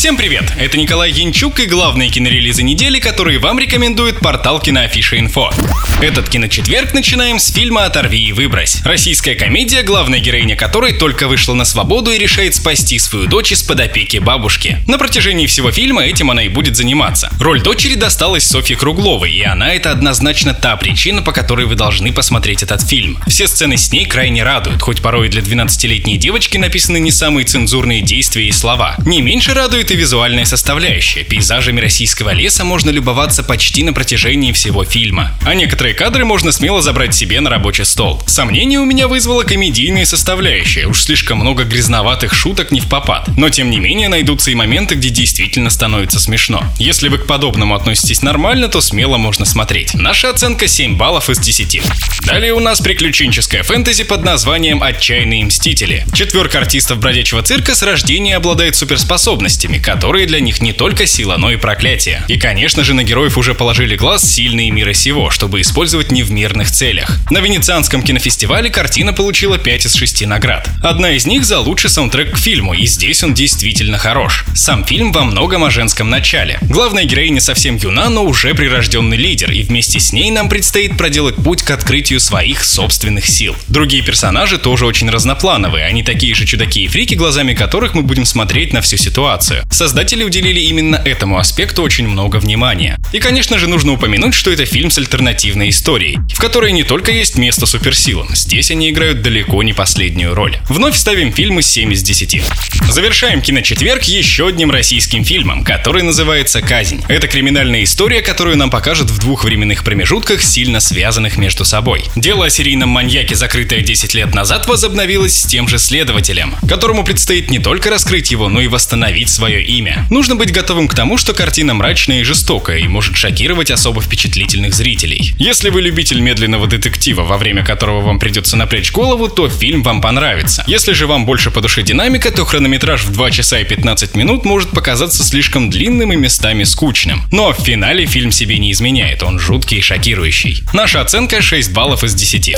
[0.00, 0.50] Всем привет!
[0.58, 5.52] Это Николай Янчук и главные кинорелизы недели, которые вам рекомендует портал Киноафиша Инфо.
[6.00, 8.80] Этот киночетверг начинаем с фильма «Оторви и выбрось».
[8.82, 13.80] Российская комедия, главная героиня которой только вышла на свободу и решает спасти свою дочь из-под
[13.80, 14.78] опеки бабушки.
[14.86, 17.30] На протяжении всего фильма этим она и будет заниматься.
[17.38, 22.10] Роль дочери досталась Софье Кругловой, и она это однозначно та причина, по которой вы должны
[22.10, 23.18] посмотреть этот фильм.
[23.26, 28.00] Все сцены с ней крайне радуют, хоть порой для 12-летней девочки написаны не самые цензурные
[28.00, 28.96] действия и слова.
[29.04, 31.22] Не меньше радует и визуальная составляющая.
[31.24, 35.32] Пейзажами российского леса можно любоваться почти на протяжении всего фильма.
[35.44, 38.22] А Некоторые кадры можно смело забрать себе на рабочий стол.
[38.26, 43.28] Сомнение у меня вызвала комедийная составляющая, уж слишком много грязноватых шуток не в попад.
[43.36, 46.64] Но тем не менее найдутся и моменты, где действительно становится смешно.
[46.78, 49.92] Если вы к подобному относитесь нормально, то смело можно смотреть.
[49.92, 51.82] Наша оценка 7 баллов из 10.
[52.24, 56.06] Далее у нас приключенческая фэнтези под названием «Отчаянные мстители».
[56.14, 61.50] Четверка артистов бродячего цирка с рождения обладает суперспособностями, которые для них не только сила, но
[61.50, 62.22] и проклятие.
[62.28, 66.30] И, конечно же, на героев уже положили глаз сильные мира сего, чтобы использовать не в
[66.30, 67.18] мирных целях.
[67.30, 70.68] На Венецианском кинофестивале картина получила 5 из 6 наград.
[70.82, 74.44] Одна из них за лучший саундтрек к фильму, и здесь он действительно хорош.
[74.54, 76.58] Сам фильм во многом о женском начале.
[76.62, 81.36] Главная героиня совсем юна, но уже прирожденный лидер, и вместе с ней нам предстоит проделать
[81.36, 83.56] путь к открытию своих собственных сил.
[83.68, 88.24] Другие персонажи тоже очень разноплановые, они такие же чудаки и фрики, глазами которых мы будем
[88.24, 89.62] смотреть на всю ситуацию.
[89.70, 92.98] Создатели уделили именно этому аспекту очень много внимания.
[93.12, 97.12] И, конечно же, нужно упомянуть, что это фильм с альтернативной историей, в которой не только
[97.12, 100.58] есть место суперсилам, здесь они играют далеко не последнюю роль.
[100.68, 102.42] Вновь ставим фильмы 7 из 10.
[102.90, 107.02] Завершаем киночетверг еще одним российским фильмом, который называется «Казнь».
[107.08, 112.04] Это криминальная история, которую нам покажут в двух временных промежутках, сильно связанных между собой.
[112.16, 117.50] Дело о серийном маньяке, закрытое 10 лет назад, возобновилось с тем же следователем, которому предстоит
[117.50, 120.06] не только раскрыть его, но и восстановить свое имя.
[120.10, 124.74] Нужно быть готовым к тому, что картина мрачная и жестокая и может шокировать особо впечатлительных
[124.74, 125.34] зрителей.
[125.38, 130.00] Если вы любитель медленного детектива, во время которого вам придется напрячь голову, то фильм вам
[130.00, 130.64] понравится.
[130.66, 134.44] Если же вам больше по душе динамика, то хронометраж в 2 часа и 15 минут
[134.44, 137.22] может показаться слишком длинным и местами скучным.
[137.30, 140.62] Но в финале фильм себе не изменяет, он жуткий и шокирующий.
[140.72, 142.56] Наша оценка 6 баллов из 10.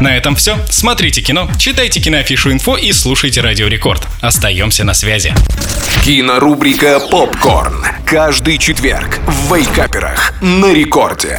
[0.00, 0.58] На этом все.
[0.70, 4.06] Смотрите кино, читайте киноафишу инфо и слушайте Радио Рекорд.
[4.20, 5.34] Остаемся на связи.
[6.16, 7.84] Кинорубрика «Попкорн».
[8.06, 11.38] Каждый четверг в Вейкаперах на рекорде.